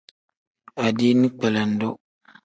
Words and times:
Adiini 0.85 1.27
kpelendu. 1.31 1.89